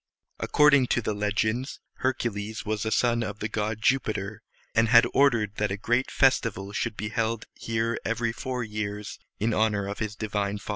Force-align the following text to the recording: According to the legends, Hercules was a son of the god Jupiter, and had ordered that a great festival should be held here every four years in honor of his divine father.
According 0.39 0.87
to 0.87 1.01
the 1.03 1.13
legends, 1.13 1.79
Hercules 1.97 2.65
was 2.65 2.87
a 2.87 2.91
son 2.91 3.21
of 3.21 3.37
the 3.37 3.47
god 3.47 3.83
Jupiter, 3.83 4.41
and 4.73 4.87
had 4.89 5.05
ordered 5.13 5.57
that 5.57 5.69
a 5.69 5.77
great 5.77 6.09
festival 6.09 6.71
should 6.73 6.97
be 6.97 7.09
held 7.09 7.45
here 7.53 7.99
every 8.03 8.31
four 8.31 8.63
years 8.63 9.19
in 9.39 9.53
honor 9.53 9.87
of 9.87 9.99
his 9.99 10.15
divine 10.15 10.57
father. 10.57 10.69